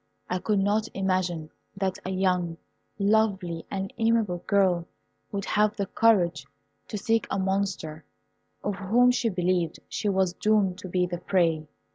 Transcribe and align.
I 0.31 0.39
could 0.39 0.57
not 0.57 0.87
imagine 0.95 1.51
that 1.77 1.99
a 2.03 2.09
young, 2.09 2.57
lovely, 2.97 3.67
and 3.69 3.93
amiable 3.99 4.39
girl 4.47 4.87
would 5.31 5.45
have 5.45 5.75
the 5.77 5.85
courage 5.85 6.47
to 6.87 6.97
seek 6.97 7.27
a 7.29 7.37
monster, 7.37 8.03
of 8.63 8.77
whom 8.77 9.11
she 9.11 9.29
believed 9.29 9.79
she 9.89 10.09
was 10.09 10.33
doomed 10.33 10.79
to 10.79 10.87
be 10.89 11.05
the 11.05 11.19
prey. 11.19 11.67